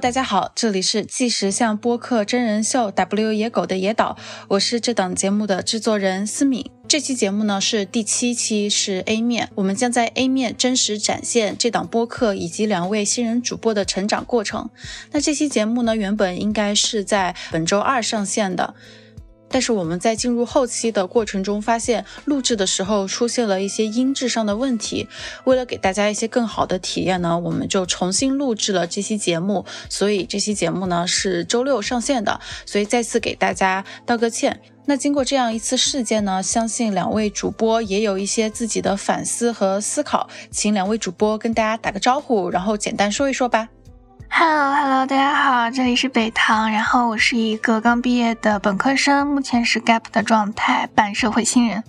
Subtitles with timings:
[0.00, 4.16] 大家好，这里是纪实向播客真人秀《W 野狗的野岛》，
[4.48, 6.79] 我是这档节目的制作人思敏。
[6.90, 14.68] 这期节目呢是第七期，是 A 面，我们将在 A 面真实展现这档播客以及两位新人主播的成长过程。
[15.12, 18.74] 那这期节目呢，原本应该是在本周二上线的。
[19.50, 25.08] 但是我们在进入后期的过程中，发现录制的时候出现了一些音质上的问题。
[25.44, 29.66] 为了给大家一些更好的体验呢，我们就重新录制了这期节目。
[29.88, 34.60] 所以这期节目呢是周六上线的，所以再次给大家道个歉。
[34.86, 43.68] 那经过这样一次事件呢，相信两位主播也有一些自己的反思和思考，请两位主播跟大家打个招呼，然后简单说一说吧。
[44.32, 51.82] Hello，Hello，大家好，这里是北唐，然后我是一个刚毕业的本科生，目前是 gap 的状态，半社会新人。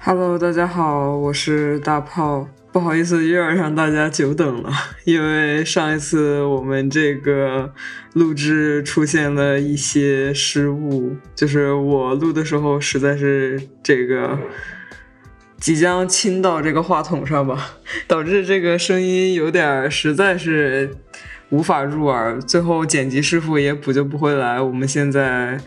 [0.00, 4.72] Hello，大家好，我是大炮，不好意思又要让大家久等了，
[5.04, 7.72] 因为上一次我们这个
[8.14, 14.38] 录制出现了一些失误，就是我录的时候实在是这个
[15.60, 17.72] 即将亲到这个话筒上吧，
[18.06, 20.96] 导致这个声音有点实在是。
[21.50, 24.60] 无法入耳，最后剪辑师傅也补救不回来。
[24.60, 25.60] 我们现在。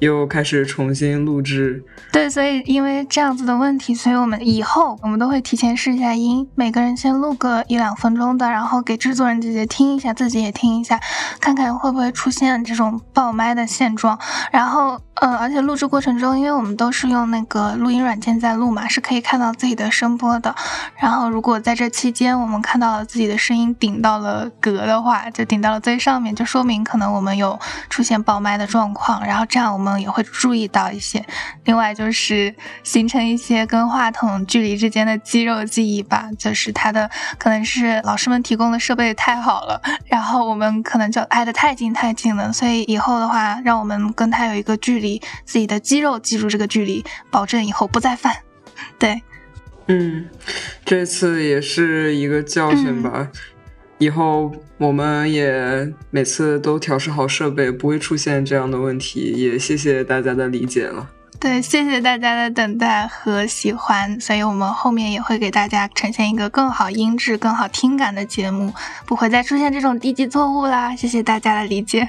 [0.00, 10.98] 又开始重新录制，对，所以因为这样子的问题，所以我们以后我们都会提前试一下音，每个人先录个一两分钟的，然后给制作人姐姐听一下，自己也听一下，
[11.38, 14.18] 看看会不会出现这种爆麦的现状。
[14.50, 20.54] 然后，呃，而且录制过程中，因为我们都是用那个录音软件在录嘛，是可以看到自己的声波的。
[20.96, 27.58] 然后，如果在这期间我们看到了自己的声音顶到了格的话，就顶到了最上面，就说明可能我们有
[27.90, 29.22] 出现爆麦的状况。
[29.26, 29.89] 然后这样我们。
[29.98, 31.24] 也会注意到一些，
[31.64, 37.08] 另外就是形成一些跟话筒距离之间的肌肉记忆吧，就是它的
[37.38, 48.36] 可能是老师们提供的设备太好了，然后我们可能就挨得太近太近了，所以以后的话，让我们跟他有一个距离，自己的肌肉记住这个距离，保证以后不再犯。
[48.98, 49.22] 对，
[49.86, 50.28] 嗯，
[50.84, 53.28] 这次也是一个教训吧。
[54.00, 59.34] 以后我们也每次都调试好设备，不会出现这样的问题。
[59.36, 61.08] 也谢谢大家的理解了。
[61.38, 68.74] 对，谢谢大家的等待和喜欢，所以我们后面也会给大家呈现一个更好音质、更好听感的节目，
[69.06, 70.96] 不会再出现这种低级错误啦。
[70.96, 72.08] 谢谢大家的理解。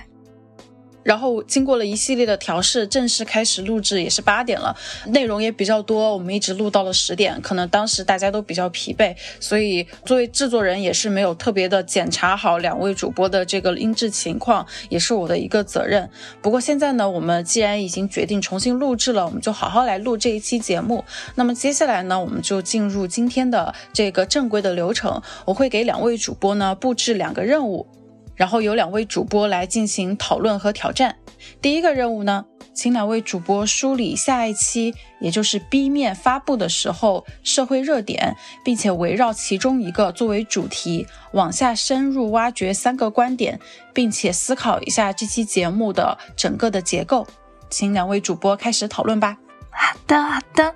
[1.03, 4.75] 然后经过了一系列的调试，正式开始录制也是八点了，
[5.07, 7.39] 内容也比较多，我们一直录到了十点。
[7.41, 16.09] 可能当时大家都比较疲惫，所以作为制作人也是没有特别的检查好两位主播的这个音质情况，也是我的一个责任。
[16.41, 21.03] 不过现在呢，我们既然已经决定重新录制了，我们就好好来录这一期节目。
[21.35, 27.88] 那么接下来呢，我们就进入今天的这个正规的流程，我会给两位主播呢布置两个任务。
[28.35, 31.17] 然后由两位主播来进行讨论和挑战。
[31.61, 43.59] 第一个任务呢，请两位主播梳理下一期，也就是 B 面发布的时候社会热点，并且围绕其中一个作为主题，往下深入挖掘三个观点，
[43.93, 47.25] 并且思考一下这期节目的整个的结构。
[47.69, 49.37] 请两位主播开始讨论吧。
[49.71, 50.75] 好的，好的。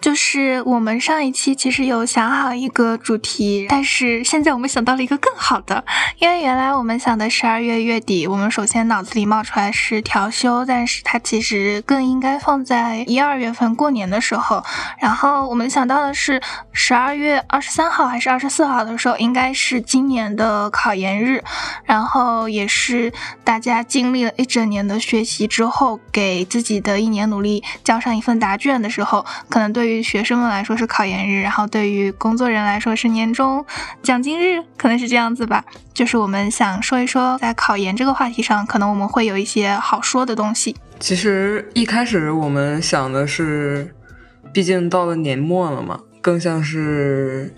[0.00, 5.84] 就是我们上一期其实有想好一个主题，但是现在我们想到了一个更好的，
[6.18, 14.62] 因为原来我们想的十二月月底，我们首先脑子里冒出来是调休，但是它其实更应该放在一二月份过年的时候。
[15.00, 16.42] 然后我们想到的是
[16.72, 21.42] 十二月二十三号还是二十四号的时候，应该是今年的考研日，
[21.84, 23.12] 然后也是
[23.42, 29.85] 大家经历了一整年的学习之后，给自己的一年努力交上一份答卷的时候，可能对。
[29.86, 33.64] 对于学生们来说是考研日，然后对于工作人来说是年终
[34.02, 35.64] 奖金日，可能是这样子吧。
[35.94, 40.74] 就是我们想说一说，在考研这个话题上，可能我们会有一些好说的东西。
[40.98, 43.94] 其实一开始我们想的是，
[44.52, 47.54] 毕竟到了年末了嘛，更像是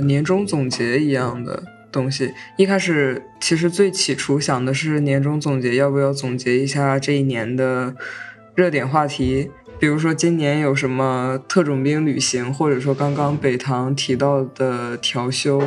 [0.00, 1.62] 年终总结一样的
[1.92, 2.32] 东西。
[2.56, 7.94] 一开始其实最起初想的是年终总结，要不要总结一下这一年的
[8.54, 9.50] 热点话题。
[9.78, 15.62] 比如说今年有什么特种兵旅行，或者说刚刚北唐提到的调休，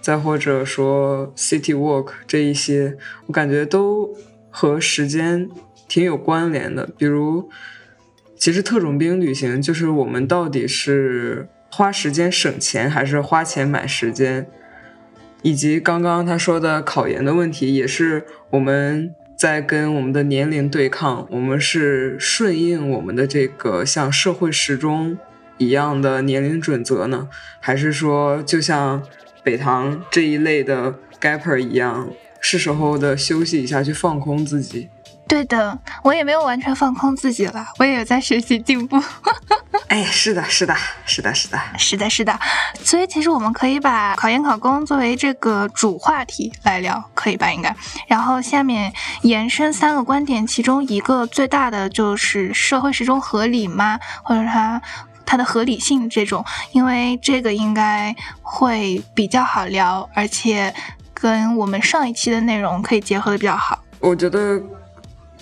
[0.00, 4.10] 再或者说 City Walk 这一些，我感觉都
[4.50, 5.48] 和时间
[5.86, 6.88] 挺有关联的。
[6.98, 7.48] 比如
[8.36, 14.48] 其实特种兵旅行就是我们到底是花时间省钱，还是花钱买时间？
[15.42, 21.26] 以及刚刚他说的考研的问题，也是我们在跟我们的年龄对抗。
[21.28, 25.18] 我们是顺应我们的这个像社会时钟
[25.58, 27.28] 一样的年龄准则呢，
[27.58, 29.02] 还是说就像
[29.42, 32.08] 北唐这一类的 gapper 一样，
[32.40, 34.88] 是时候的休息一下，去放空自己？
[35.32, 39.02] 对的，我也没有完全放空自己了，我也有在学习进步。
[39.88, 40.76] 哎，是的，是的，
[41.06, 42.38] 是的，是的，是的，是的。
[42.84, 47.50] 所以其实我们可以把考研考公作为这个主话题来聊，可以吧？
[47.50, 47.74] 应该。
[48.06, 48.92] 然后下面
[49.22, 53.98] 延伸三个观点，其中一个最大的就是社会时钟合理吗？
[54.22, 54.82] 或者它
[55.24, 60.74] 它的合理性这种，因为这个应该会比较好聊，而且
[61.14, 63.82] 跟我们上一期的内容可以结合的比较好。
[63.98, 64.62] 我觉得。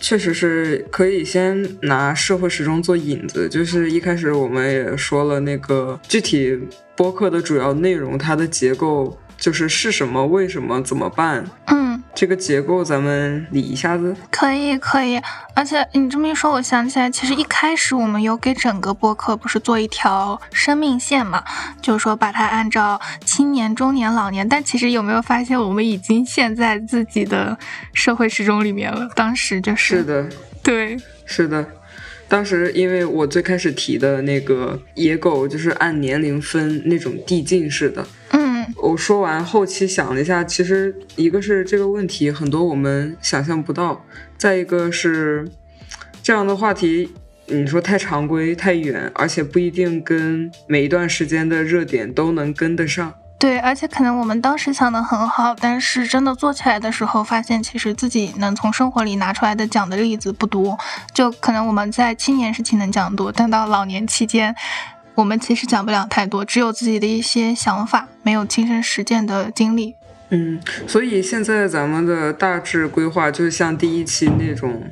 [0.01, 6.59] 确实是可以先拿社会时钟做引子，就是一开始我们也说了那个具体
[6.97, 9.17] 播客的主要内容，它的结构。
[9.41, 11.45] 就是是什么，为什么，怎么办？
[11.69, 14.15] 嗯，这个结构咱们理一下子。
[14.31, 15.19] 可以，可以。
[15.55, 21.43] 而且你这么一说，我想起来，其实一开始我们有给整个播客不是做一条生命线嘛？
[21.81, 24.47] 就是说把它按照青年、中年、老年。
[24.47, 27.59] 但其实有没有发现，我们已经陷在自己的
[27.95, 29.09] 社会时钟里面了？
[29.17, 29.97] 当时就是。
[29.97, 30.29] 是的。
[30.63, 30.99] 对。
[31.25, 31.67] 是的。
[32.29, 38.07] 当时因为我最开始提的那个野狗，就是按年龄分那种递进式的。
[38.77, 44.05] 我说完后期想了一下，其实一个是这个问题很多我们想象不到，
[44.37, 45.49] 再一个是
[46.23, 47.13] 这样的话题，
[47.47, 53.13] 你说太常规太远，而且不一定跟每一段时间的热点都能跟得上。
[53.39, 60.79] 对，而且可能我们当时想的很好，但是真的做起来的时候，发现其实自己能从生活里拿出来的讲的例子不多，
[61.15, 64.55] 就可能我们在青年时期能讲多，但到老年期间。
[65.21, 69.95] 我们其实讲不了太多，只有自己的一些想法，没有亲身实践的经历。
[70.31, 74.83] 嗯，所以现在咱们的大致规划就像第一期那种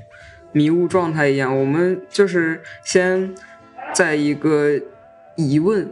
[0.53, 3.35] 迷雾状态一样，我们就是先
[3.95, 4.79] 在一个
[5.35, 5.89] 疑问，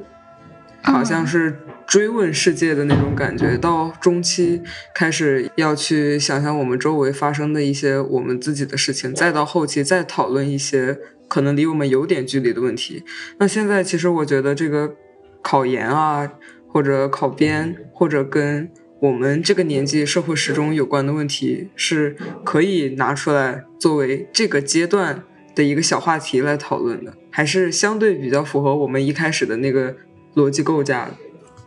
[0.83, 4.63] 好像是追问世界的那种感觉，到中期
[4.93, 10.99] 开始要去想想我们周围发生的一些我们自己的事情，再到后期再讨论一些。
[11.29, 13.05] 可能离我们有点距离的问题。
[13.39, 14.95] 那现在其实我觉得这个
[15.43, 16.31] 考研啊，
[16.69, 18.71] 或者考编，或者跟
[19.01, 25.23] 我们这个年纪社会时钟有关的问题，是可以拿出来作为这个阶段
[25.55, 29.95] 的一个小话题来讨论的，还是相对比较符合我们一开始的那个
[30.35, 31.15] 逻辑构架的。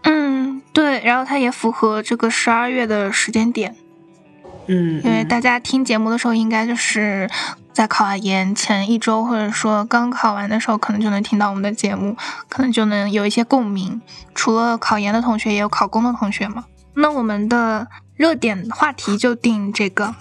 [0.03, 0.99] 嗯，对。
[1.03, 3.75] 然后它也符合这个十二月的时间点。
[4.69, 7.27] 嗯，因为大家听节目的时候，应该就是
[7.73, 12.15] 在考完研前一周，或者说刚考完的时候，可能就能听到我们的节目，
[12.47, 13.99] 可能就能有一些共鸣。
[14.35, 16.65] 除了考研的同学，也有考公的同学嘛。
[16.93, 20.13] 那我们的热点话题就定这个。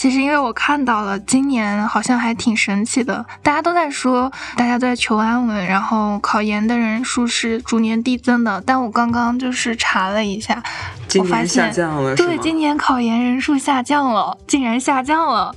[0.00, 8.62] 其实，因为我看到了，今年好像还挺神奇的，大家都在说，大家都在求安稳，然后考研的人数是逐年递增的。
[8.64, 10.62] 但我刚刚就是查了一下，
[11.18, 11.70] 我发现，
[12.16, 15.54] 对，今年考研人数下降了，竟然下降了。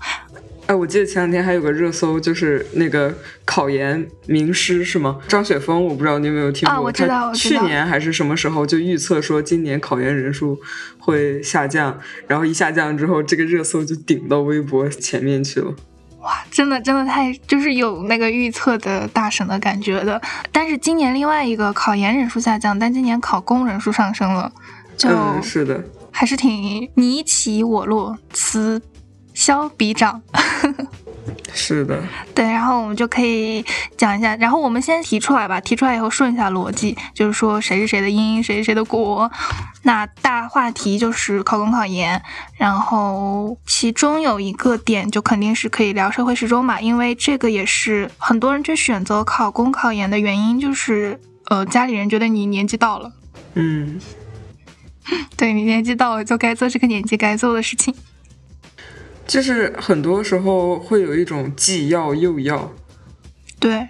[0.65, 3.13] 哎，我记得前两天还有个热搜，就是那个
[3.43, 5.19] 考研名师是吗？
[5.27, 6.73] 张雪峰，我不知道你有没有听过。
[6.73, 7.33] 啊，我知道。
[7.33, 10.57] 去年还是什么时候就预测说今年考研人数
[10.97, 15.75] 会下降，然后一下降之后，这个热搜就顶到微博前面去了。
[16.21, 20.21] 哇，真的真的太就是有那个预测的大神的感觉的。
[20.53, 24.49] 但是今年另外一个考研人数下降，但今年考公人数上升了，
[24.95, 25.09] 就
[25.41, 28.81] 是的，还是挺你起我落，此。
[29.33, 30.21] 消比长，
[31.53, 32.01] 是的，
[32.33, 33.63] 对，然后我们就可以
[33.95, 39.31] 讲一下，然后我们先提出来吧，提出来以后顺一下逻辑，就是说谁是谁的因，谁是谁的果。
[39.83, 42.21] 那大话题就是考公考研，
[42.57, 53.11] 然后其中有一个点就肯定是可以聊社会时钟嘛，因为这个也是很多人去选择考公考研的原因，就是呃家里人觉得你年纪到了，
[53.55, 53.99] 嗯，
[55.35, 57.93] 对你年纪到了就该做这个年纪该做的事情。
[59.25, 62.71] 就是很多时候会有一种既要又要，
[63.59, 63.87] 对，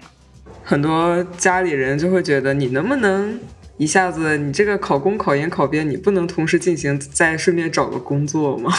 [0.62, 3.38] 很多家里人就会觉得你能不能
[3.76, 8.72] 一下子你这个考公、考研、考编，你不能同时进行，再顺便找个工作吗？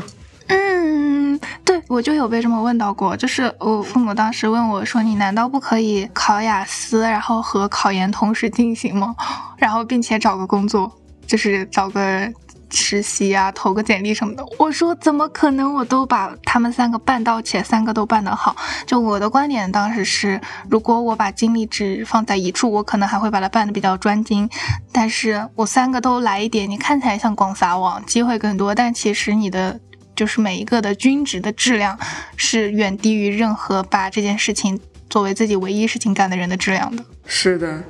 [0.48, 9.16] 嗯，对我就有被这么问到过，就是我父母当时问我说：“你难道不可以考雅思，然后和考研同时进行吗？
[9.56, 10.92] 然后并且找个工作，
[11.26, 12.30] 就是找个。”
[12.72, 14.44] 实习啊，投个简历什么的。
[14.58, 15.72] 我说怎么可能？
[15.72, 18.56] 我都把他们三个办到，且三个都办得好。
[18.86, 24.48] 就我的观点当时是，如果我把精力只放在一处，我可能还会把它办得比较专精。
[24.90, 29.78] 但是我三个都来一点，你看起来像广撒网，机会更多，但其实你的
[30.14, 31.98] 就是每一个的均值的质量
[32.36, 37.04] 是远低于任何把这件事情作为自己唯一事情干的人的质量的。
[37.26, 37.82] 是的。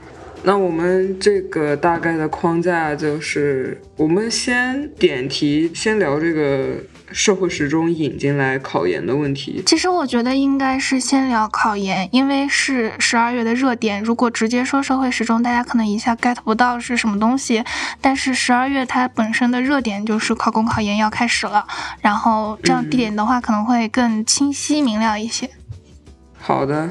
[0.45, 6.75] 那我们这个大概的框架就是，我们先点题，先聊这个
[7.13, 9.63] 社会时钟引进来考研的问题。
[9.65, 14.03] 其实我觉得应该是先聊考研，因为是十二月的热点。
[14.03, 17.63] 如果直接说社会时钟，大家可能一下 get 不到是什么东西。
[18.01, 21.65] 但是十二月它本身的热点就是考公考研要开始了，
[22.01, 25.49] 然后这样地点的话可能会更清晰明了一些。
[26.37, 26.91] 好的。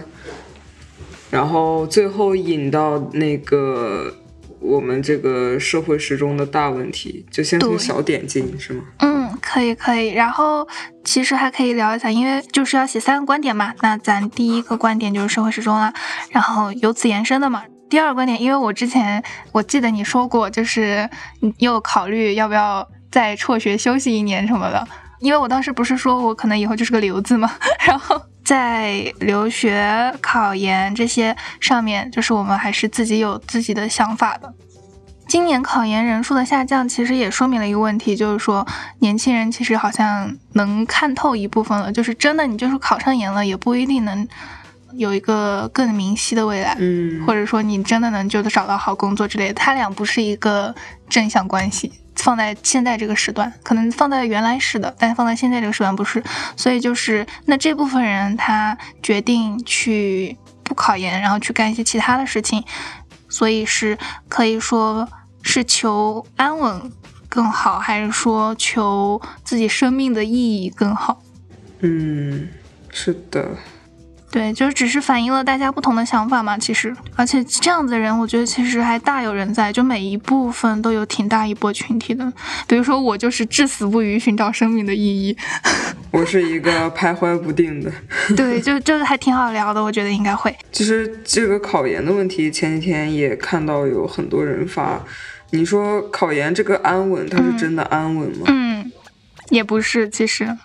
[1.31, 4.13] 然后最后引到那个
[4.59, 8.83] 我们这个社会时钟的大问题，就先从小点进，是吗？
[8.99, 10.09] 嗯，可以可以。
[10.09, 10.67] 然后
[11.03, 13.73] 其实还可以聊一下，因为就是要写三个观点嘛。
[13.81, 15.91] 那咱第一个观点就是社会时钟了，
[16.29, 17.63] 然后由此延伸的嘛。
[17.89, 21.09] 第二个观点，因为我之前我记得你说过，就是
[21.39, 24.87] 你有考虑要不要再辍学休息一年什么的。
[25.19, 27.51] 因为我当时不是说我可能以后就是个留子嘛，
[27.87, 28.21] 然后。
[28.43, 34.53] 在留学、考研这些上面，就是我们还是自己有自己的想法的。
[35.27, 38.67] 今年考研人数的下降，其实也说明了一个问题，就是说
[38.99, 44.27] 年轻人其实好像能看透一部分了，就是真的你就是考上研了，也不一定能
[44.95, 50.75] 有一个更明晰的未来，嗯，或者说你真的能就找到好工作之类的，他俩不是一个
[51.07, 51.93] 正向关系。
[52.21, 56.23] 放在现在这个时段，可能放在原来是的，但放在现在这个时段不是，
[56.55, 62.63] 所以就是那这部分人他决定去不考研，然后去干一些其他的事情，
[63.27, 63.97] 所以是
[64.29, 65.09] 可以说
[65.41, 66.91] 是求安稳
[67.27, 71.21] 更好，还是说求自己生命的意义更好？
[71.79, 72.47] 嗯，
[72.91, 73.49] 是的。
[74.31, 76.57] 对，就是只是反映了大家不同的想法嘛。
[76.57, 82.31] 其实，而且这样子的人，我觉得其实还大有人在，就每一部分都有挺大一波群体的。
[82.65, 85.35] 比如说我就是至死不渝寻找生命的意义，
[86.11, 87.91] 我是一个徘徊不定的。
[88.37, 90.55] 对，就这个还挺好聊的，我觉得应该会。
[90.71, 95.03] 其实这个考研的问题，前几天也看到有很多人发，
[95.49, 98.45] 你说考研这个安稳，它是真的安稳吗？
[98.47, 98.89] 嗯，
[99.49, 100.57] 也不是，其实。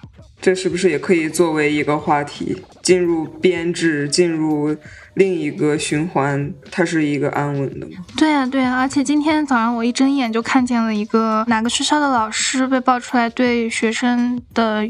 [0.47, 4.77] 这是不是也可以作为一个话题，进入编制，进入
[5.15, 6.55] 另一个循环？
[6.71, 7.97] 它是一个安稳的吗？
[8.17, 8.77] 对呀，对呀。
[8.79, 14.87] 而且今天早上我一睁眼就看见了一个哪个学校的老师被爆出来对学生的，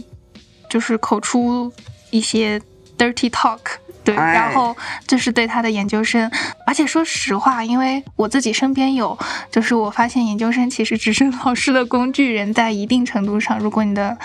[0.69, 1.73] 就是口出
[2.11, 2.61] 一些
[2.99, 3.61] dirty talk。
[4.05, 6.31] 对，然后就是对他的研究生，
[6.65, 9.19] 而且说实话，因为我自己身边有，
[9.51, 14.17] 就是我发现研究生其实只是 老师的工具人，在一定程度上，如果你的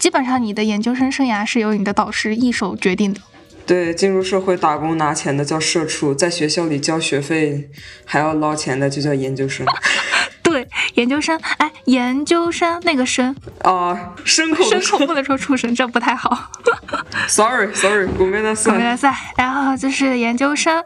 [0.00, 3.20] 基本上你的研究生生涯是由你的导师一手决定的。
[3.66, 7.70] 对，进入社会打工拿钱的叫社畜，在学校里交学费
[8.04, 9.64] 还要捞钱的就叫研究生。
[10.42, 16.50] 对，研究生，哎，研究生那个生啊，牲口牲口不能说畜生，这不太好。
[17.28, 19.14] Sorry，Sorry，古梅纳赛，古梅纳赛。
[19.36, 20.82] 然后就是研究生，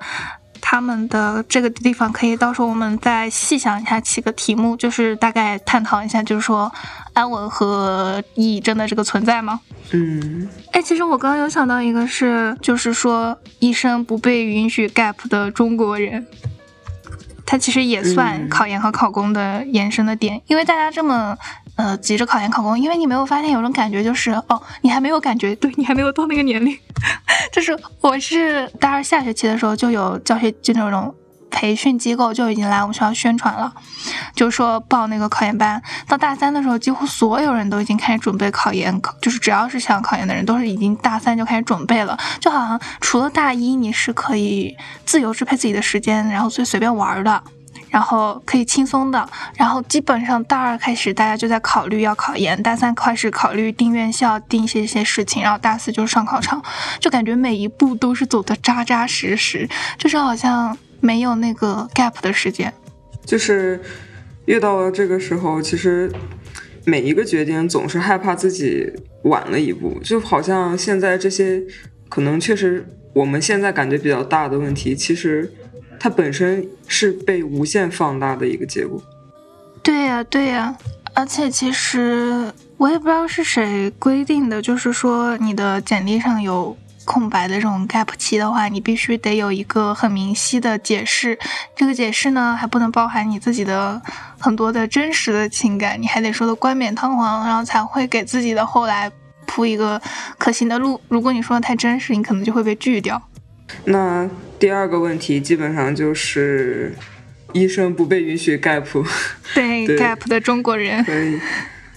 [0.67, 6.73] 他们的这个地方可以到时候我们再细想一下起个题目，就是大概探讨一下，就是说
[7.13, 9.61] 安稳和意义真的这个存在吗？
[9.93, 16.27] 嗯，哎，其实我刚刚有想到一个，是就是说一生不被允许 gap 的中国人。
[17.47, 21.37] 它其实也算考研和考公的延伸的点，因为大家这么
[21.77, 26.77] 呃急着考研考公，因为你没有发现有种感觉就是哦，你还没有感觉，对你还没有到那个年龄，
[27.53, 31.15] 就是我是大二下学期的时候就有教学就那种。
[31.57, 33.73] 培训机构就已经来我们学校宣传了，
[34.35, 35.81] 就说报那个考研班。
[36.09, 42.19] 到大三的时候，几乎所有人都已经开始准备考研，就是只要是想考研的人，都是已经大三就开始准备了。
[42.41, 44.77] 就好像除了大一你是可以
[45.07, 47.41] 自由支配自己的时间，然后随随便玩的，
[47.95, 56.61] 然后可以轻松的，然后基本上大二开始大家就在考虑要考研，大三开始考虑定院校、定一些些事情，然后大四就上考场，
[56.99, 60.77] 就感觉每一步都是走的扎扎实实，就是好像。
[61.01, 62.73] 没有那个 gap 的时间，
[63.27, 63.79] 就是
[64.47, 66.11] 越到了这个时候，其实
[66.87, 68.91] 每一个决定总是害怕自己
[69.25, 71.63] 晚了一步，就好像现在这些
[72.09, 75.53] 可能确实我们现在感觉比较大的问题，其实
[76.05, 79.03] 它本身是被无限放大的一个结果。
[79.83, 80.77] 对呀，对呀，
[81.15, 91.39] 而且其实我也不知道是谁规定的，就是说你的简历上有空白的这种 gap 期的话，你必须得有一个很明晰的解释。
[91.75, 93.99] 这个解释呢，还不能包含你自己的
[94.39, 99.11] 很多的真实的情感，你还得说的冠冕堂皇，然后才会给自己的后来
[99.47, 99.99] 铺一个
[100.37, 101.01] 可行的路。
[101.09, 103.23] 如果你说的太真实，你可能就会被拒掉。
[103.85, 104.29] 那
[104.59, 106.95] 第二个问题基本上就是
[107.53, 108.85] 医生不被允许 gap。
[109.55, 111.05] 对 gap 的中国人。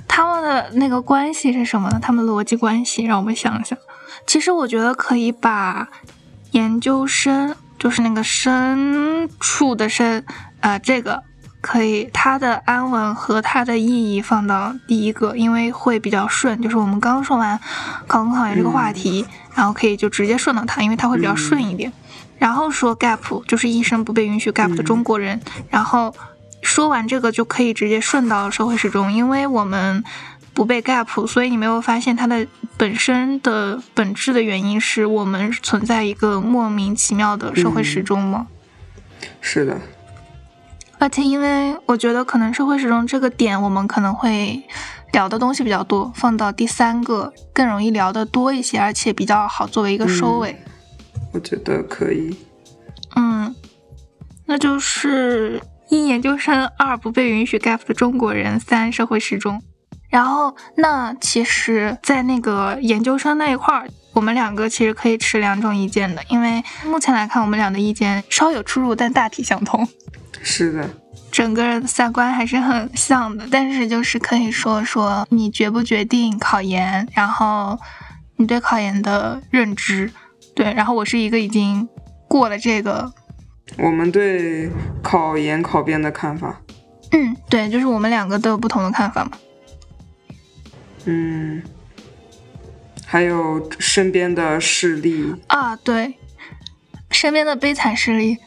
[0.07, 1.99] 他们的那个关系是什么呢？
[2.01, 3.77] 他们逻辑关系，让我们想想。
[4.25, 5.89] 其实我觉得可以把
[6.51, 10.25] 研究生，就是那个深处的深，
[10.61, 11.21] 啊，这个
[11.61, 16.61] 可以它的安稳和它的意义放到第一个，因为会比较顺。
[16.61, 17.59] 就是我们刚说完
[18.07, 21.91] 考公考研这个话题，然后可以就直接顺到它，因为它会比较顺一点。
[22.37, 26.13] 然后说 gap，就是一生不被允许 gap 的中国人，然后。
[26.63, 30.03] 说完这个就可以直接顺到社会时钟，因为我们
[30.55, 32.45] 不被 gap，所以你没有发现它的
[32.75, 38.47] 本身的本质的原因是我们存在一个莫名其妙的社会时钟吗？
[39.39, 39.79] 是的。
[40.99, 44.63] 而且因为我觉得可能社会时钟这个点我们可能会
[45.13, 50.55] 聊的东西比较多，放到第三个更容易聊的多一些，而且比较好作为一个收尾。
[51.33, 52.35] 我觉得可以。
[53.15, 53.55] 嗯，
[54.45, 55.61] 那就是。
[55.89, 59.61] 一研究生，二不被允许 gap 的中国人，三社会时钟。
[60.09, 69.87] 然后，那其实，在那个研究生那一块儿，我们两个其实可以持两种意见的，因为目前来看，我们俩的意见稍有出入，但大体相同。
[70.41, 70.89] 是的，
[71.31, 73.47] 整个的三观还是很像的。
[73.51, 77.77] 但是，就是可以说说你决不决定考研，然后
[78.37, 80.11] 你对考研的认知，
[80.55, 80.73] 对。
[80.73, 81.87] 然后我是一个已经
[82.27, 83.11] 过了这个。
[83.77, 84.71] 我们对
[85.03, 86.61] 考研考编的看法，
[87.11, 89.31] 嗯，对，就是我们两个都有不同的看法嘛。
[91.03, 91.61] 嗯，
[93.05, 96.17] 还有身边的事例啊，对，
[97.11, 98.37] 身边的悲惨事例，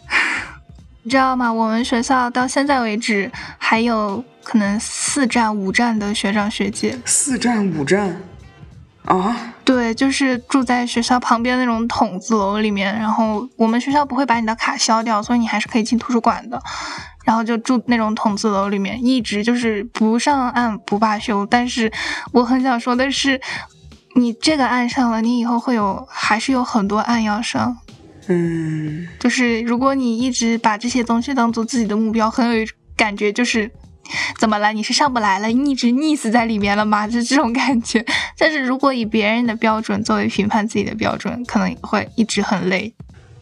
[1.11, 1.53] 你知道吗？
[1.53, 8.17] 我们学校到现在为止还有可能四站五站的学长学姐，四站五站。
[9.07, 16.63] 啊，对，就是住在学校旁边那种筒子楼里面，然后我们学校不会把你的卡消掉，所以你还是可以进图书馆的。
[17.25, 21.45] 然后就住那种筒子楼里面，一直就是不上岸不罢休。
[21.45, 21.93] 但是
[22.31, 23.41] 我很想说的是，
[24.15, 27.79] 你这个岸上了，你以后会有还是有很多岸要上。
[28.31, 32.67] 嗯，就是如果你一直把这些东西当做自己的目标，很有
[32.97, 33.71] 感觉就是。
[34.41, 34.73] 怎么了？
[34.73, 35.47] 你是上不来了？
[35.47, 37.07] 你一直溺死在里面了吗？
[37.07, 38.05] 就这种感觉。
[38.37, 42.93] 但是如果以别人的标准作为评判自己的标准，可能会一直很累。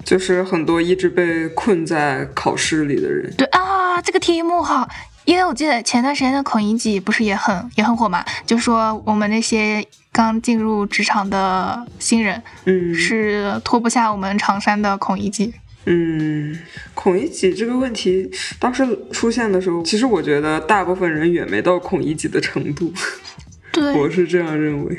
[0.05, 3.33] 就是很多一直被困在考试里的人。
[3.38, 4.87] 对啊，这个题目好，
[5.24, 8.22] 因为我记得前段时间的孔乙己不是也很也很火嘛？
[8.44, 9.83] 就说我们那些
[10.18, 15.54] 刚进入职场的新人，嗯，是脱不下我们长衫的孔乙己。
[15.85, 16.59] 嗯，
[16.92, 18.28] 孔乙己这个问题
[18.59, 22.92] 当时出现的时候，其实我觉得大部分人远没到孔乙己的程度。
[23.70, 24.98] 对，我是这样认为。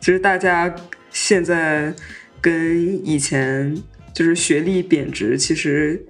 [0.00, 0.74] 其实大家
[1.12, 1.94] 现在
[2.40, 3.80] 跟以前
[4.12, 6.04] 就是学历贬值，其实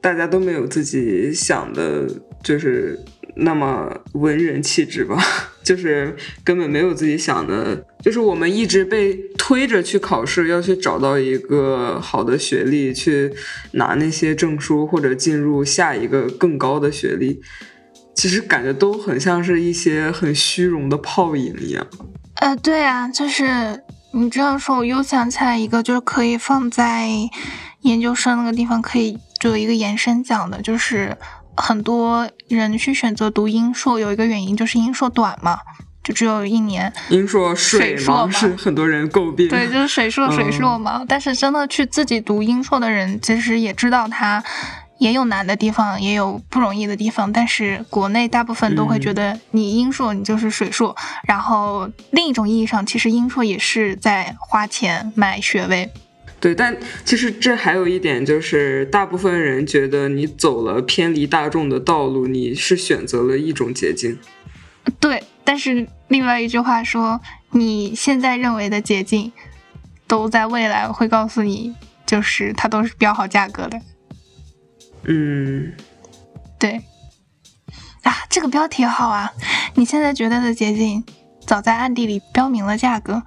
[0.00, 2.04] 大家都没有自己想的，
[2.42, 2.98] 就是
[3.36, 5.22] 那么文人气质吧。
[5.62, 13.32] 就是根本没有自己想的，就是我们一直被推着去考试，要去找到一个好的学历，去
[13.72, 17.40] 拿那些证书或者进入下一个更高的学历。
[18.14, 21.86] 其实感觉都很像是一些很虚荣的泡影一样。
[22.34, 27.08] 呃，对啊，就是你这样说，我又想起来一个，就是可以放在
[27.82, 31.16] 研究生那个地方可以做一个延伸讲的，就是。
[31.56, 35.58] 很多人去选择读英硕，有一个原因就是英硕短嘛，
[36.02, 36.92] 就只有一年。
[37.10, 39.48] 英硕水硕是很多人诟病。
[39.48, 41.04] 对，就是水硕水硕嘛。
[41.06, 44.42] 但是真的去自己读英硕的人，其实也知道它
[44.98, 47.32] 也有难的地方，也有不容易的地方。
[47.32, 55.90] 但是国内大部分都会觉得你英硕你就是水硕，然后另一种意义上，其实英硕也是在花钱买学位。
[56.42, 64.18] 对，但其实这还有一点，就是大部分人觉得你走了偏离大众的道路，你是选择了一种捷径。
[64.98, 67.20] 对，但是另外一句话说，
[67.52, 69.30] 你现在认为的捷径，
[70.08, 73.80] 都在未来会告诉你，就是它都是标好价格的。
[75.04, 75.72] 嗯，
[76.58, 76.82] 对。
[78.02, 79.32] 啊，这个标题好啊！
[79.76, 81.04] 你现在觉得的捷径，
[81.46, 83.22] 早在暗地里标明了价格。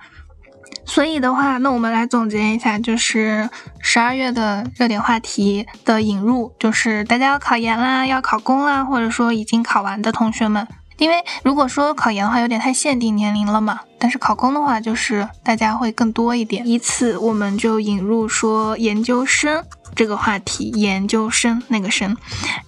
[0.85, 10.67] 所以的话，那我们来总结一下，就是十二月的热点话题的引入，就是大家要考研啦，要考公啦，或者说已经考完的同学们，
[10.97, 13.81] 因为如果说考研的话，有点太限定年龄了嘛。
[13.97, 16.65] 但是考公的话，就是大家会更多一点。
[16.67, 19.63] 以此，我们就引入说研究生
[19.95, 20.69] 这个话题。
[20.75, 22.15] 研究生那个生，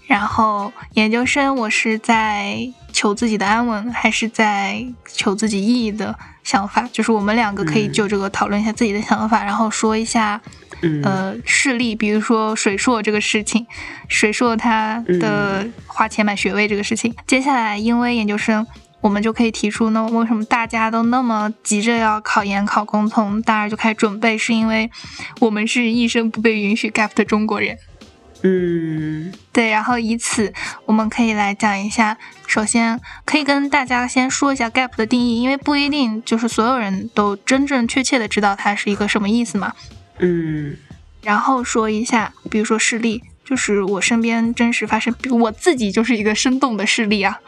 [0.08, 6.88] 然后研究生，我是在求自己的安稳，还是在求自己意义的想法？
[6.92, 10.42] 就是我们两个可以就这个讨论一下自己的想法，然后说一下。
[11.04, 13.66] 呃，事例，比如说水硕这个事情，
[14.08, 17.16] 水硕他的花钱买学位这个事情。
[17.26, 18.68] 接下来，因为研究生，
[19.02, 24.92] 我们就可以提出，那为什么大家都那么急着要考研考公，从大二就开始准备，是因为
[25.40, 27.76] 我们是一生不被允许 gap 的中国人。
[28.48, 29.70] 嗯，对。
[29.70, 30.54] 然后以此，
[30.86, 39.74] 我们可以来讲一下，首先可以跟大家先说一下 gap 的定义，因为不一定就是所有人都真正确切的知道它是一个什么意思嘛。
[40.20, 40.78] 嗯，
[41.24, 47.40] 然后说一下，比如说事例，就是我身边真实发生，比如我自己就是一个生动的事例啊。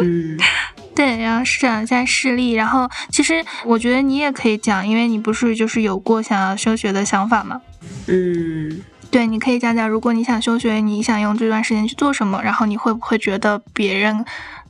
[0.00, 0.38] 嗯，
[0.96, 7.60] 对，然后讲一下事例，然后其实我觉得你也可以讲，因为你不是就是有过想要休学的想法吗？
[8.06, 14.24] 嗯，对，你可以讲讲，如果你想休学，你想用这段时间去做什么，然后你会不会觉得别人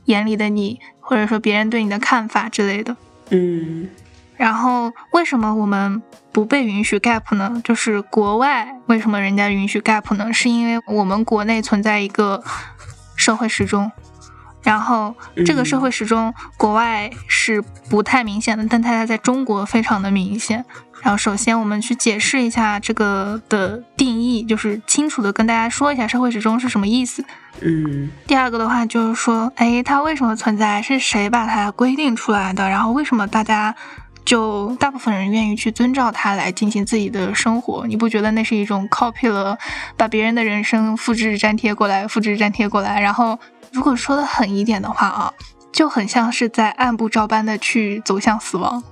[0.05, 2.95] 眼里的你，或者说别人对你的看法之类的？
[3.29, 3.89] 嗯。
[4.37, 7.61] 然后为什么我们不被允许 gap 呢？
[7.65, 10.31] 就是国外为什么人家允许 gap 呢？
[10.31, 12.41] 是因为我们国内存在一个
[13.17, 13.91] 社会时钟，
[14.63, 20.63] 然后这个社会时钟国外是不太明显的，但它在中国非常的明显。
[21.01, 27.23] 然后首先我们去解释一下这个的定义，就是清楚的跟大家说一下社会时钟是什么意思。
[27.61, 28.09] 嗯。
[28.27, 30.81] 第二个的话就是说，哎，它为什么存在？
[30.81, 32.69] 是谁把它规定出来的？
[32.69, 33.75] 然后为什么大家？
[34.25, 39.57] 就大部分人愿意去遵照它来进行自己的生活，你不觉得那是一种 copy 了，
[39.97, 42.99] 把别人的人生复制粘贴过来，复制粘贴过来？
[42.99, 43.39] 然后，
[43.71, 45.33] 如果说的狠一点的话啊，
[45.71, 48.83] 就很像是在按部照班的去走向死亡。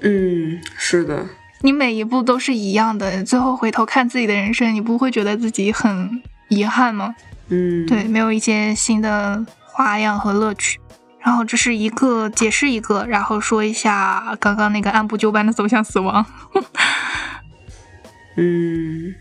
[0.00, 1.26] 嗯，是的，
[1.62, 7.14] 你每一步都是一样的，最后回头看自己的人生，你不会觉得自己很遗憾吗？
[7.48, 10.78] 嗯，对，没有一些新的花样和乐趣。
[11.20, 16.24] 然后这是一个解释一个，然后说一下刚刚那个按部就班的走向死亡。
[18.36, 19.14] 嗯，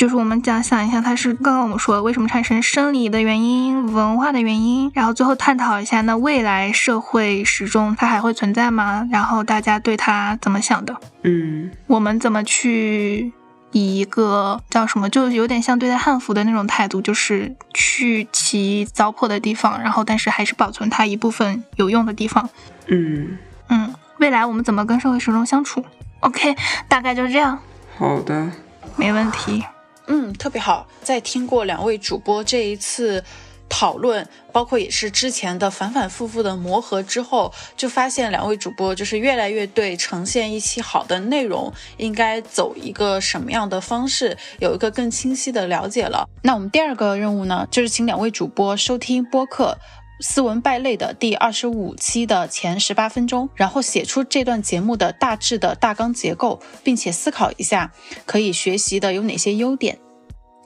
[0.00, 9.06] 就是我们讲想一下，它是刚刚我们说为什么产生生理的原因、文化的原因，然后最后探讨一下那未来社会时钟它还会存在吗？
[9.12, 10.96] 然后大家对它怎么想的？
[11.24, 13.30] 嗯，我们怎么去？
[13.72, 22.48] 以一个叫什么，就有点像对待汉服的那种态度，就是去其糟粕的地方，然后但是还是保存它一部分有用的地方。
[22.86, 23.36] 嗯
[23.68, 25.84] 嗯，未来我们怎么跟社会时钟相处
[26.20, 26.56] ？OK，
[26.88, 27.58] 大概就是这样。
[27.98, 28.50] 好的，
[28.96, 29.62] 没问题。
[30.10, 30.86] 嗯，特别好。
[31.02, 33.24] 在听过两位主播这一次。
[33.72, 46.28] 讨论包括也是之前的反反复复的磨合之后，就发现两位主播就是越来越对呈现一期好的内容应该走一个什么样的方式有一个更清晰的了解了。
[46.42, 49.78] 那我们第二个任务呢，就是请两位主播收听播客
[50.20, 57.92] 《斯文败类》的第二十五期的前十八分钟，然后写出这段节目的大致的大纲结构，并且思考一下
[58.26, 59.98] 可以学习的有哪些优点。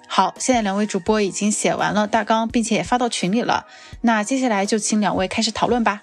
[0.07, 3.67] 好，现在两位主播已经写完了大纲，并且也发到群里了。
[4.03, 6.03] 那接下来就请两位开始讨论吧。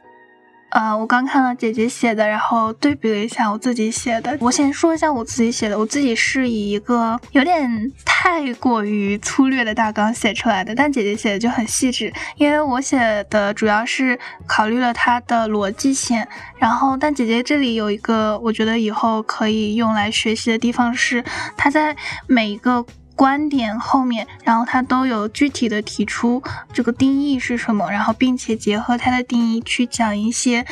[0.71, 4.37] 呃，我刚看了姐姐写的，然后对比了一下我自己写的。
[4.39, 12.11] 我先说一下我自己写的，我自己是以一个有点太过于粗略的大纲写出来的，但姐姐写的就很细致。
[12.37, 16.25] 因为我写的主要是考虑了它的逻辑性，
[16.57, 21.21] 然后但姐姐这里有一个我觉得以后可以用来学习的地方是，
[21.57, 21.95] 她在
[22.27, 22.85] 每一个。
[23.21, 26.41] 观点后面，然后他都有具体的提出
[26.73, 30.65] 这个定义是什么，然后并且结合他的定义去讲一些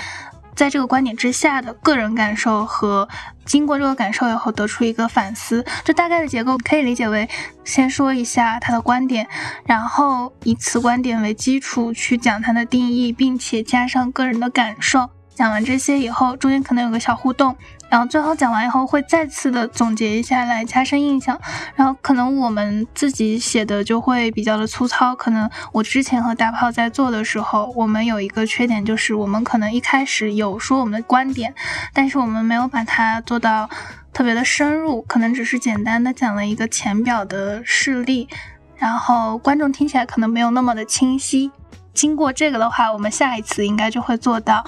[0.56, 3.08] 在这个观点之下的个人感受和
[3.46, 5.64] 经过这个感受以后得出一个反思。
[5.84, 7.30] 这大概的结构可以理解为：
[7.64, 9.28] 先说一下他的观点，
[9.68, 15.08] 然后以此观点为基础去讲他的定义，并且加上个人的感受。
[15.36, 17.56] 讲完这些以后，中间可能有个小互动。
[17.90, 21.40] 然后最后讲完以后，会再次的总结一下来加深印象。
[21.76, 25.16] 然后可能我们自己写的就会比较的粗糙。
[25.16, 31.54] 可能我之前和大炮在做的时候，我们有一个缺点，就是我们可能一开始有说我们的观点，
[31.94, 33.70] 但是我们没有把它做到
[34.14, 38.30] 特别的深入，可能只是简单的讲了一个浅表的事例，
[38.78, 41.52] 然后观众听起来可能没有那么的清晰。
[41.94, 44.64] 经过这个的话，我们下一次应该就会做到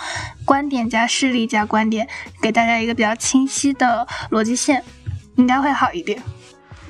[0.46, 2.08] 观点加事例加观点，
[2.42, 4.84] 给大家一个比较清晰的逻辑线，
[5.36, 6.22] 应该会好一点。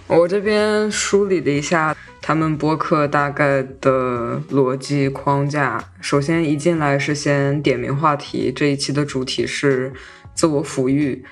[0.08, 5.84] 我这边梳理了一下，他们播客大概的逻辑框架。
[6.02, 9.94] 首先一进来是先点名话题，这一期的主题是
[10.34, 11.24] 自我抚育。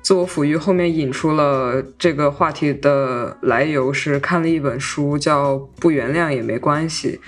[0.00, 7.20] 自我抚育后面引出了这个话题的来由是看了一本书叫《不原谅也没关系》，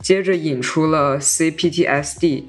[0.00, 2.44] 接着引出了 CPTSD，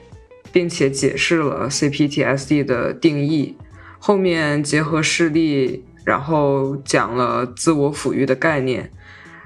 [0.52, 3.56] 并且解释了 CPTSD 的定义。
[4.00, 8.92] 后面结合事例，然后讲了自我抚育的概念，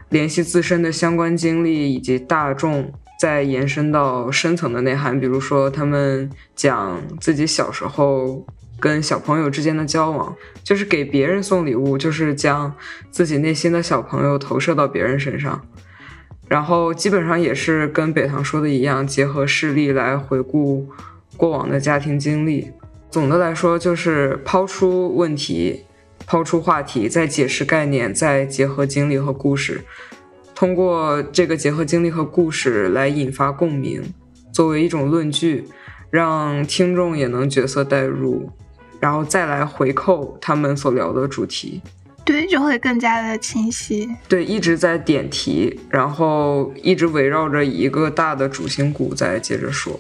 [0.10, 8.46] 联系自身的相关经历以及大众，再延伸到深层的内涵，比如说他们讲自己小时候。
[8.78, 12.76] 跟小朋友之间的交往，就是给别人送礼物，就是将
[13.10, 15.66] 自己内心的小朋友投射到别人身上，
[16.48, 20.88] 然后基本上也是跟北堂说的一样，结合事例来回顾
[21.36, 22.72] 过往的家庭经历。
[23.10, 25.84] 总的来说，就是抛出问题，
[26.26, 29.84] 抛出话题，再解释概念，再结合经历和故事，
[30.54, 34.04] 通过这个结合经历和故事来引发共鸣，
[34.52, 35.66] 作为一种论据，
[36.10, 38.52] 让听众也能角色代入。
[39.00, 41.82] 然后再来回扣他们所聊的主题，
[42.26, 44.10] 对，就会更加的清晰。
[44.28, 50.00] 对，一直在点题，然后一直围绕着一个大的主心骨在接着说。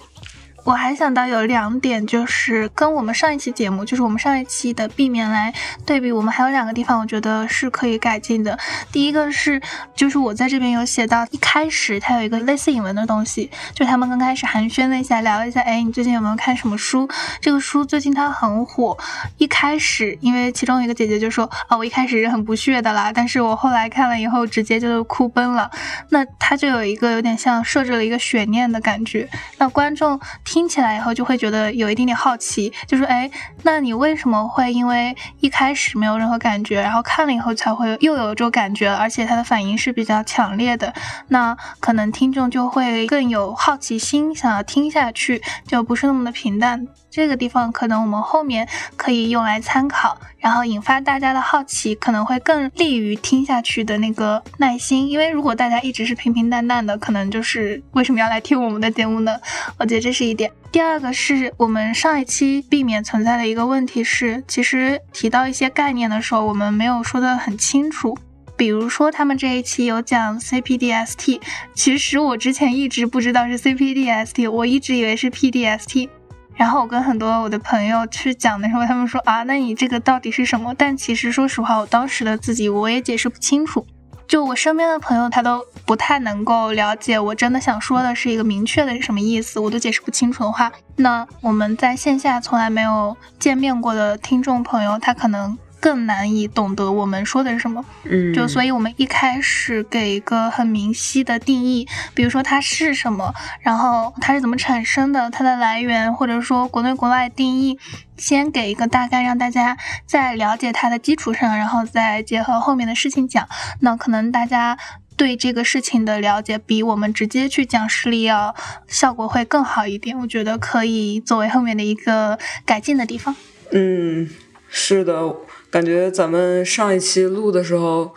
[0.65, 5.53] 我还想到有两点，就是跟我们上一期节目，就是我们上一期的避免来
[5.85, 8.57] 对比，我们还有两个地方，我觉得是可以改进的。
[8.91, 9.61] 第一个是，
[9.95, 17.07] 就是我在这边有写到，一开始它有一个类似引文的东西，就他们刚开始寒暄了一下，聊了一下，哎，你最近有没有看什么书？
[17.39, 18.97] 这个书最近它很火。
[19.37, 25.69] 一开始，因为其中一个姐姐就说，啊，我一开始是很不屑的啦，但是我后来看了以后，直接就哭奔了。
[26.09, 30.19] 那它就有一个有点像设置了一个悬念的感觉，那观众。
[30.55, 33.29] 听起来以后就会觉得有一点点好奇，就说哎，
[33.63, 40.93] 那你为什么会因为一开始没有任何感觉，然后看了以后才会又有这种感觉，而且他的反应是比较强烈的，
[41.27, 46.87] 那可能听众就会更有好奇心，想要听下去，就不是那么的平淡。
[47.15, 55.07] 这个地方可能我们后面可以用来参考，然后引发大家的好奇，可能会更利于听下去的那个耐心。
[55.07, 59.39] 因为如果大家一直是平平淡淡的，可能就是为什么要来听我们的节目呢？
[59.77, 60.51] 我觉得这是一点。
[60.73, 68.17] 第二个是我们上一期避免存在的一个问题是，其实提到一些概念的时候，我们没有说的很清楚。
[68.57, 71.39] 比如说他们这一期有讲 CPDST，
[71.73, 76.09] 其实我之前一直不知道是 CPDST，我一直以为是 PDST。
[76.55, 80.73] 然后我跟很多我的朋友去讲的时候，他们说啊，那你这个到底是什么？
[80.73, 83.85] 但其实说实话，我当时的自己我也解释不清楚。
[84.27, 95.57] 就我身边的朋友，他都不太能够了解我真的想说的是一个明确的是什么意思，我都解释不清楚的话，那我们在线下从来没有见面过的听众朋友，他可能。
[95.85, 107.77] 更难以懂得我们说的是什么，嗯，就所以我们一开始给一个很明晰的定义，比如说它是什么，然后它是怎么产生的，它的来源，或者说国内国外定义，
[108.17, 113.47] 先给一个大概，让大家在了解它的基础上，然后再结合后面的事情讲，
[113.81, 114.79] 那可能大家
[115.15, 118.55] 对这个事情的了解比我们直接去讲实例要
[118.87, 123.35] 效果会更好一点，我觉得可以作为后面的一个改进的地方。
[123.71, 124.27] 嗯，
[124.67, 125.35] 是的。
[125.75, 128.15] 感觉咱们上一期录的时候，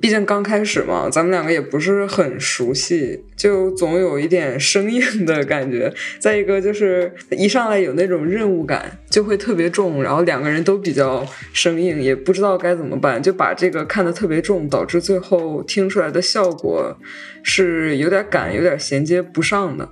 [0.00, 5.94] 毕竟刚开始嘛，咱们两个也不是很熟悉，就总有一点生硬的感觉。
[6.18, 16.98] 再一个就是一上来有那种任务感，就会特别重，然后两个人都比较生硬，也不知道该怎么办，就把这个看得特别重，导致最后听出来的效果
[17.44, 19.88] 是有点赶，有点衔接不上的。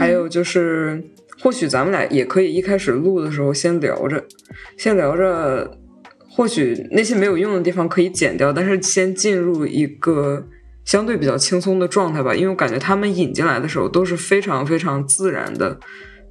[0.00, 1.04] 还有就是，
[1.38, 4.24] 或许咱们俩也可以一开始录的时候先聊着，
[4.78, 5.76] 先聊着。
[6.36, 10.46] 或许那些没有用的地方可以剪掉，但是先进入一个
[10.84, 12.34] 相对比较轻松的状态吧。
[12.34, 15.80] 因为我感觉他们引进来的时候都是非常非常自然的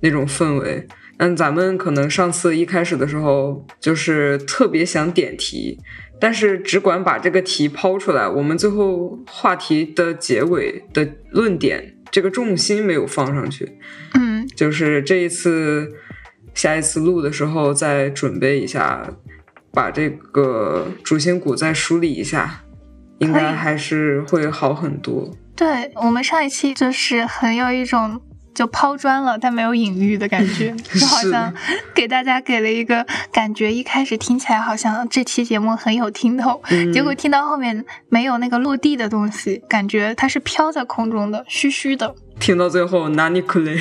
[0.02, 0.88] 那种氛围。
[1.18, 5.80] 嗯，咱们可能上次一开始的时候就是特别想点题，
[6.20, 13.80] 但是只管把这个题抛出来，我们最后话题的结尾的论点这个重心没有放上去。
[14.14, 15.94] 嗯，就是这一次
[16.54, 19.10] 下一次录的时候再准备一下。
[19.76, 22.62] 把这个主心骨再梳理一下，
[23.20, 25.30] 应该还是会好很多。
[25.56, 28.20] 对我们上一期就是很有一种
[28.54, 31.54] 就抛砖了，但没有隐喻的感觉， 就好像
[31.94, 33.74] 给大家给了一个感觉。
[33.74, 36.62] 一开始听起来好像这期节目很有听头，
[36.94, 42.16] 结果听到后面没有那个落地的东西，感觉它是飘在空中的，虚虚的。
[42.40, 43.78] 听到最后，哪里可雷？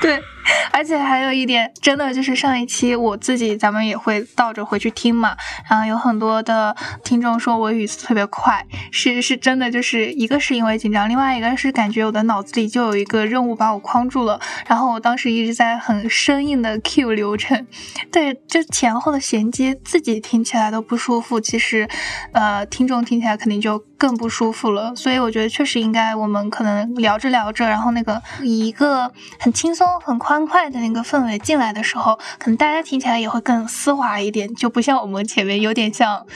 [0.00, 0.20] 对。
[0.72, 5.36] 而且还有一点，真的就是上一期我自己咱们也会倒着回去听嘛，
[5.68, 17.66] 然后有很多的听众说我语速特别快，是是真的，就是一个是因为紧张，另外一个是感觉我的脑子里就有一个任务把我框住了，然后我当时一直在很生硬的 Q 流程，
[18.10, 21.88] 对，就前后的衔接自己听起来都不舒服，其实，
[22.32, 36.26] 呃，听众听起来肯定就更不舒服了，所以我觉得确实应该我们可能聊着聊着，然后那个以一个很轻松很宽欢快的那个氛围进来的时候，可能大家听起来也会更丝滑一点，就不像我们前面有点像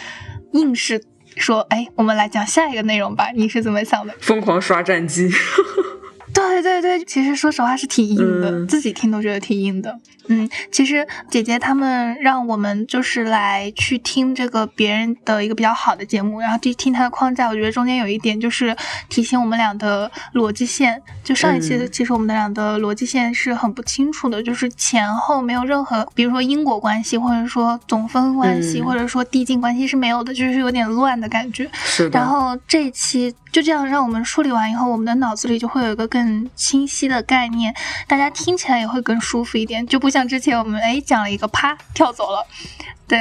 [0.52, 1.02] 硬是
[1.36, 4.14] 说，哎，我们来讲下一个内容吧，你是怎么想的？
[4.20, 5.30] 疯狂刷战绩。
[6.34, 9.98] 对对对，其实说实话是挺硬的，自己听都觉得挺硬的。
[10.28, 17.48] 嗯，其实姐姐他们让我们就是来去听这个别人的一个比较好的节目，然后去听他的框架。
[17.48, 18.74] 我觉得中间有一点就是
[19.08, 21.02] 提醒我们俩的逻辑线。
[21.22, 31.68] 就上一期其实我们俩的逻辑线是很不清楚的，就是前后没有任何，比如说因果关系，或者说总分关系，或者说递进关系是没有的，就是有点乱的感觉。
[31.72, 37.74] 是然后这一期就这样让我们梳理完以后，我们的脑子里就会有一个更清晰的概念，
[38.06, 42.46] 大家听起来也会更舒服一点，就不像之前我们哎讲了一个啪跳走了，
[43.08, 43.18] 对。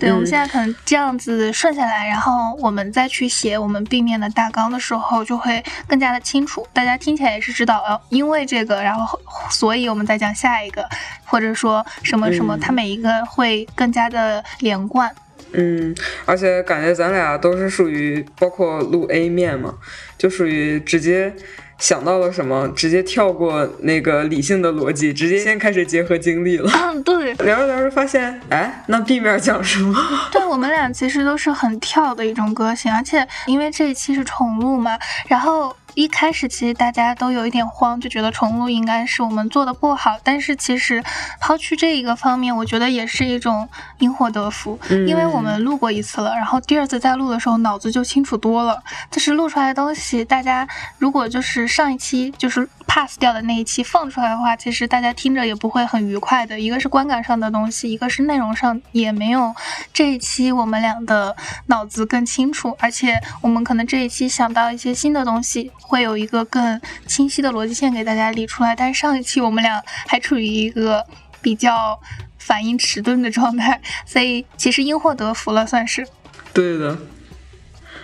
[0.00, 6.66] 对，我们现在可能这样子顺下来，然后我们再去写我们 B 面的大纲的时候，就会更加的清楚。
[6.72, 10.88] 大家听起来也是知道，呃，因为这个，然后所以我们再讲下一个，
[11.26, 15.14] 或者说什么什么，它每一个会更加的连贯。
[15.52, 19.74] 嗯，而且感觉咱俩都是属于，包括录 A 面嘛，
[20.16, 21.32] 就属于直接。
[21.78, 26.70] 想到了什么，直接跳过那个理性的逻辑，直接先开始结合经历了。
[26.72, 27.32] 嗯，对。
[27.44, 29.94] 聊着聊着发现，哎，那 B 面讲什么？
[30.30, 35.74] 对我们俩其实都是很跳的一种个性，而且因为这一期是重录嘛，然后。
[35.94, 40.16] 一开始其实大家都有一点慌，就觉得重录应该是我们做的不好。
[40.22, 41.02] 但是其实
[41.40, 48.82] 抛去这一个方面，我觉得也是一种因祸得福，因为我们录过一次了，然后第二次再录的时候脑子就清楚多了。
[49.10, 50.66] 就是录出来的东西，大家
[50.98, 56.60] 如果就是上一期就是 pass 掉的那一期放出来的话，其实大家听着也不会很愉快的。
[56.60, 59.54] 一个是观感上的东西，一个是内容上也没有
[59.94, 61.34] 这一期我们俩的
[61.68, 65.70] 脑子更清楚，而且我们可能这一期想到一些新的东西。
[65.78, 71.02] 会有一个更清晰的逻辑线给大家理出来，但是上一期我们俩还处于一个
[71.40, 71.98] 比较
[72.38, 76.06] 反应迟钝的状态，所以其实因祸得福了，算是。
[76.52, 76.98] 对的，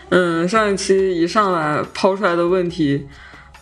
[0.08, 3.06] 嗯，上一期一上来抛出来的问题，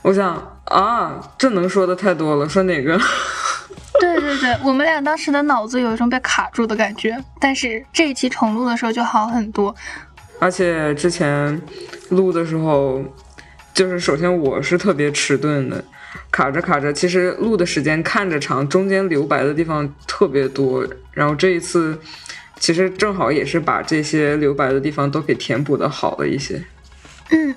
[0.03, 2.99] 我想啊，这能说的太多了，说哪个？
[4.01, 9.75] 对对对，我们俩当时的脑子有一种被卡住的感觉，但是这一期重录的时候就好很多，
[10.39, 11.61] 而且之前
[12.11, 13.03] 录的时候。
[13.75, 15.85] 就是首先我是特别迟钝的，
[16.31, 20.83] 卡着卡着，其实录的时间看着长，中间留白的地方特别多。
[21.13, 22.01] 然后这一次，
[22.59, 26.65] 其实正好也是把这些留白的地方都给填补的好了一些。
[27.29, 27.55] 嗯。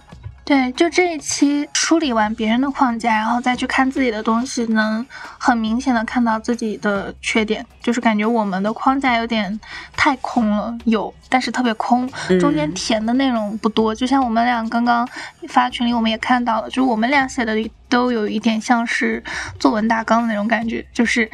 [0.50, 5.06] 对，就这一期梳理完别人的框架，然后再去看自己的东西，能
[5.38, 9.60] 很明显的看到自己的缺点，就是感觉我们的框架有点
[9.96, 12.10] 太空了，有，但是特别空，
[12.40, 13.94] 中间填的内容不多。
[13.94, 15.08] 就像我们俩刚刚
[15.50, 17.54] 发群里，我们也看到了，就是我们俩写的
[17.88, 19.24] 都有一点像是
[19.60, 21.30] 作文大纲的那种感觉，就是。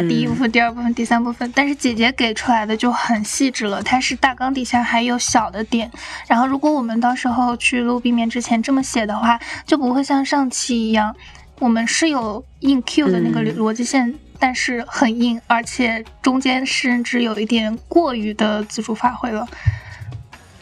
[0.00, 3.82] 第一部分、第二部分、第三部分，但是姐姐给出来的就很细致了。
[3.82, 5.90] 它是大纲底下还有小的点，
[6.28, 11.14] 然后如果我们到时候去录 B 面之前这么写的话，就不会像上期一样，
[11.58, 19.48] 我们是有硬 Q 的那个逻辑线，但是很硬，而且中间甚至有一点过于的自主发挥了。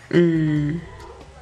[0.09, 0.81] 嗯，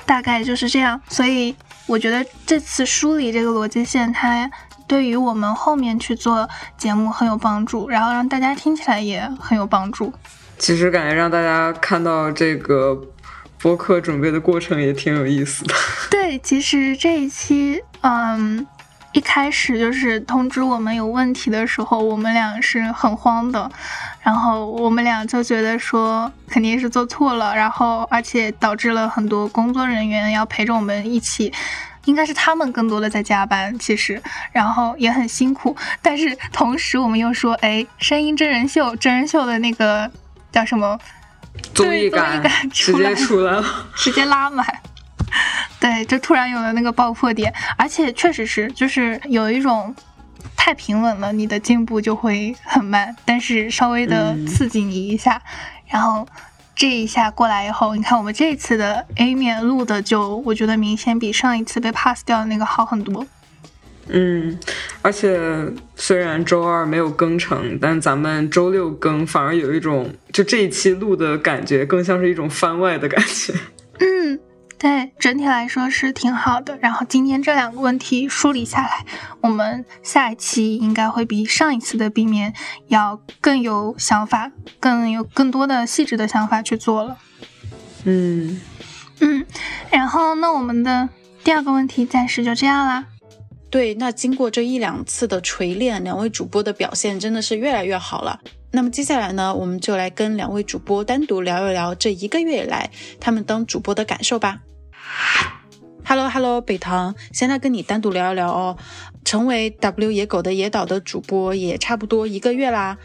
[0.05, 1.01] 大概就是这样。
[1.09, 1.55] 所以
[1.87, 4.51] 我觉得这次梳理这个逻辑线，它。
[4.89, 10.13] 对于我们后面去做节目很有帮助，然后让大家听起来也很有帮助。
[10.59, 13.01] 其实感觉让大家看到这个
[13.61, 15.75] 播客准备的过程也挺有意思的。
[16.11, 18.67] 对，其实这一期，嗯，
[19.13, 23.71] 一开始就是通知我们有问题的时候，我们俩是很慌的，
[24.23, 31.53] 然后我们俩就觉得说肯定是做错了，然后而且导致了很多工作人员要陪着我们一起。
[32.09, 35.77] 应该是他们更多的在加班，其实，然后也很辛苦。
[36.01, 40.11] 但是同时，我们又说，哎，声音真人秀，真人秀的那个
[40.51, 40.99] 叫什么
[41.75, 44.67] 综艺感直接出来了，直接拉满。
[45.79, 49.95] 对，就突然有了那个爆破点，而且确实是，就是有一种
[50.57, 53.15] 太平稳了，你的进步就会很慢。
[53.27, 55.43] 但是稍微的刺激你一下，
[55.87, 56.27] 然后。
[56.79, 63.27] 这一下过来以后，你看我们这次的 A 面录的就，我觉得明显比上一次被 pass 掉的那个好很多。
[64.07, 64.57] 嗯，
[65.03, 65.37] 而且
[65.97, 73.53] 虽然周二没有更成，但咱们周六更，反而有一种就这一期录的感觉，更像是一种番外的感觉。
[73.99, 74.39] 嗯，
[74.79, 76.79] 对，整体来说是挺好的。
[76.81, 79.05] 然后今天这两个问题梳理下来，
[79.41, 82.55] 我们下一期应该会比上一次的避免
[82.87, 87.19] 要更有想法，更有更多的细致的想法去做了。
[88.05, 88.61] 嗯
[89.21, 89.45] 嗯，
[89.91, 91.09] 然后那我们的
[91.43, 93.05] 第二个问题暂时就这样啦。
[93.71, 98.41] 对，那经过这一两次的锤炼，两位主播的表现真的是越来越好了。
[98.71, 102.91] 那么接下来呢，我们就来跟两位主播单独聊一聊这一个月以来
[103.21, 104.61] 他们当主播的感受吧。
[106.05, 108.79] Hello Hello，北唐，现在跟你单独聊一聊哦。
[109.25, 112.97] 成为 W 野狗的野岛的主播也差不多一个月啦，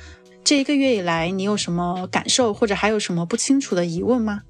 [0.46, 4.44] 这一个月以来你有什么感受，或者还有什么不清楚的疑问吗？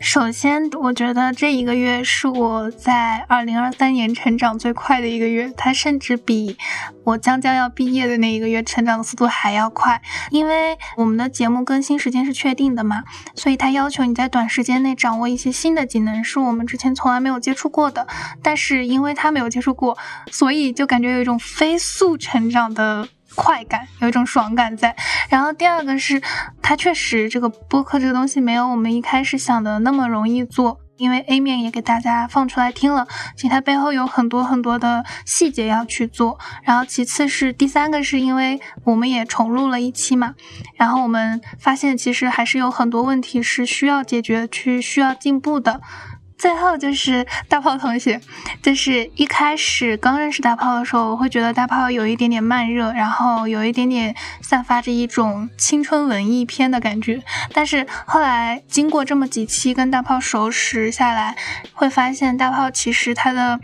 [0.00, 6.56] 首先，我觉得这一个月是我在二零二三年成长最快的一个月，它甚至比
[7.04, 10.00] 我将将要毕业的那一个月成长的速度还要快。
[10.30, 18.06] 因为我们的节目更新时间是确定的嘛，所以它要求你在短时间内掌握一些新的技能，是我们之前从来没有接触过的。
[18.42, 19.98] 但是因为他没有接触过，
[20.32, 23.06] 所以就感觉有一种飞速成长的。
[23.34, 24.94] 快感有一种爽感在，
[25.28, 26.20] 然后第二个是
[26.60, 33.06] 它确实这个播客这个东西没有我们一开始想的那么容易做，因为 A 面也给大家放出来听了，
[33.36, 36.38] 其实它背后有很多很多的细节要去做。
[36.64, 40.34] 然后其次是第三个是因为我们也重录了一期嘛，
[40.76, 45.80] 然后我们发现其实还是有很多问题是需要解决、去需要进步的。
[46.40, 48.18] 最后就是大炮同学，
[48.62, 57.22] 就是一开始刚认识大炮的时候，我会觉得大炮有一点点慢热，然后有一点点散发着一种青春文艺片的感觉。
[57.52, 61.36] 但是后来经过这么几期跟大炮熟识下来，
[61.74, 63.60] 会发现大炮其实他的。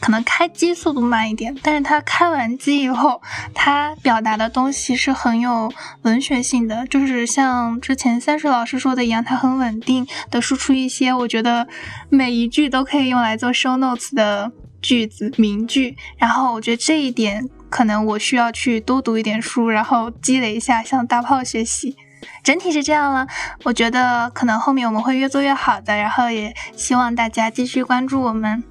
[0.00, 3.20] 可能开机速度慢一点，但是它开完机以后，
[3.52, 5.72] 它表达的东西是很有
[6.02, 11.66] 文学性的，就是像之前三水老师说的一样，它很稳定的输出一些，我觉得
[12.08, 15.96] 每一句都可以用来做 show notes 的句子名句。
[16.16, 21.96] 然后我觉得这一点可能我需要去多读一点书，然后积累一下，向大炮学习。
[22.42, 23.26] 整体是这样了，
[23.64, 28.62] 我觉得可能后面我们会越做越好的，然后也希望大家继续关注我们。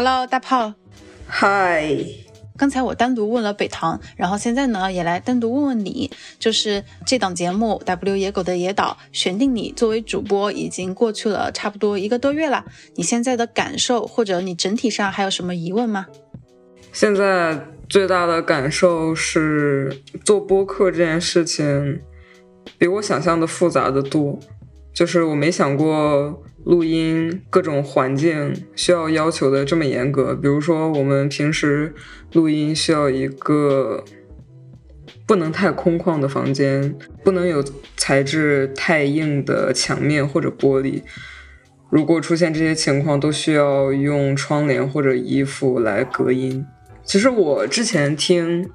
[0.00, 0.74] Hello，大炮。
[1.26, 1.92] 嗨。
[2.56, 16.06] 刚才我单独问了北唐，然后现在呢也来单独问问你，就是这档节目《W 野狗的野岛》选定你作为主播，已经过去了差不多一个多月了，你现在的感受或者你整体上还有什么疑问吗？
[16.92, 22.00] 现在最大的感受是做播客这件事情
[22.78, 24.38] 比我想象的复杂的多，
[24.94, 26.44] 就是我没想过。
[26.64, 31.94] 录音各种环境需要要求的这么严格，比如说我们平时
[32.32, 34.04] 录音需要一个
[35.26, 36.94] 不能太空旷的房间，
[37.24, 37.64] 不能有
[37.96, 41.02] 材质太硬的墙面或者玻璃。
[41.88, 46.66] 如果出现这些情况，都需要用窗帘或者衣服来隔音。
[47.02, 48.68] 其实我之前听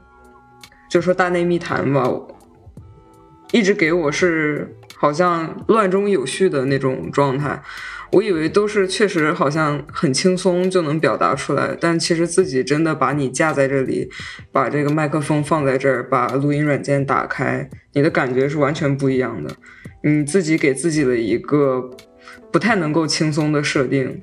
[0.89, 2.09] 就说大内密谈吧，
[3.51, 4.75] 一直给我是。
[4.95, 7.61] 好像乱中有序的那种状态，
[8.11, 14.09] 我以为都是确实好像很轻松就能表达出来，但其实自己真的把你架在这里，
[14.51, 19.49] 把这个麦克风放在这儿，把录音软件打开，你的感觉是完全不一样的。
[20.03, 21.89] 你自己给自己的一个
[22.51, 24.21] 不太能够轻松的设定，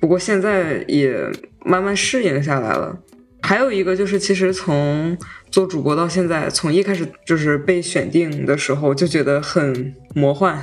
[0.00, 1.30] 不过现在也
[1.64, 2.98] 慢慢适应下来了。
[3.44, 5.18] 还有一个就是，其实从
[5.50, 10.58] 做主播到现在，从一开始就是被选定的时候就觉得很魔幻，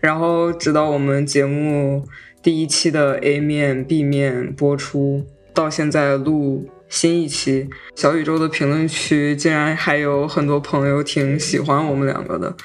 [0.00, 2.04] 然后直到我们节目
[2.42, 12.56] 第一期的 A 面、B 面播出，到现在录新一期，小宇宙的评论区竟然还有很多朋友挺喜欢我们两个的，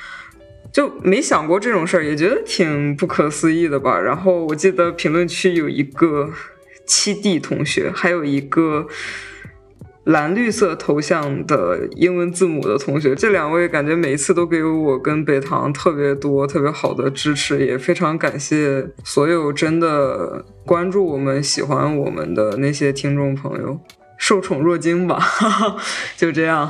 [0.71, 3.99] 就没想过这种事儿，也觉得挺不可思议的吧。
[3.99, 6.31] 然后我记得评论区有一个
[6.87, 8.87] 七弟同学，还有一个。
[10.05, 23.79] 蓝绿色头像的英文字母的同学，这两位感觉每一次都给我跟北堂特别多、特别好的支持，也非常感谢所有真的关注我们、喜欢我们的那些听众朋友，
[24.17, 25.23] 受宠若惊吧，
[26.17, 26.69] 就这样，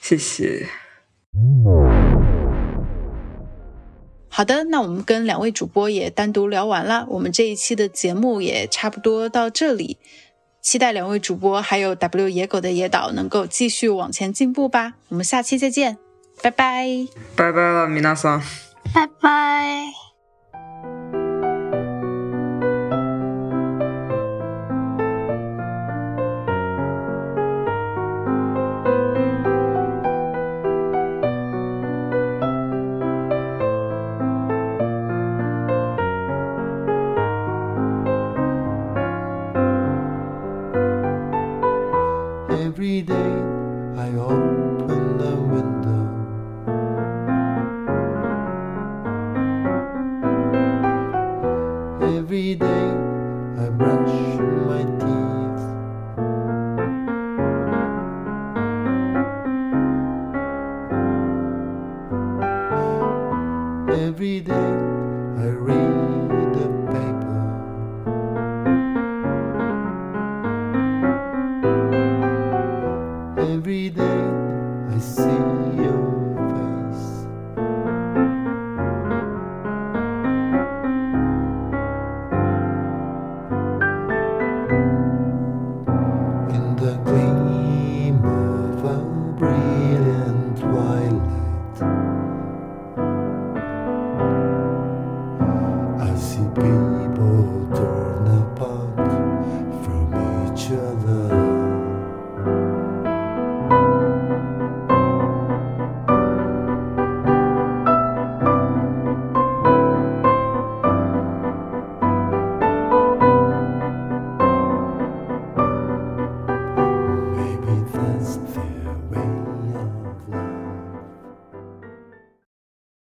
[0.00, 0.66] 谢谢。
[4.28, 9.98] 好的，那我们跟两位主播也单独聊完了，我们这一期的节目也差不多到这里。
[10.66, 14.94] 期待两位主播还有 W 野狗的野岛能够继续往前进步吧。
[15.10, 15.96] 我们下期再见，
[16.42, 17.06] 拜拜，
[17.36, 18.42] 拜拜了，米娜桑，
[18.92, 20.05] 拜拜。